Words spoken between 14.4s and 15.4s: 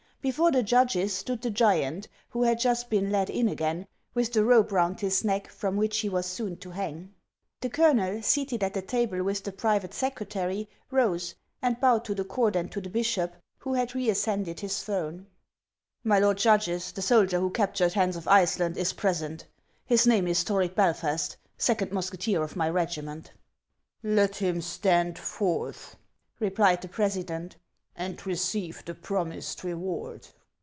his throne."